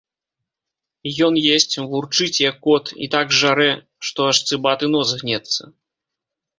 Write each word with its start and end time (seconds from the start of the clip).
Ён 1.27 1.33
есць, 1.57 1.67
вурчыць, 1.91 2.43
як 2.49 2.59
кот, 2.65 2.85
і 3.05 3.13
так 3.19 3.39
жарэ, 3.43 3.71
што 4.11 4.19
аж 4.33 4.37
цыбаты 4.49 4.95
нос 4.99 5.09
гнецца. 5.25 5.61